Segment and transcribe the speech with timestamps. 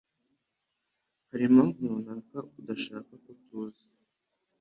[1.29, 3.85] Hariho impamvu runaka udashaka ko tuza